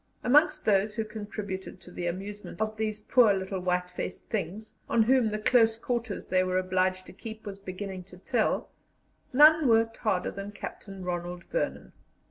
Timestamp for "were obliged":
6.43-7.05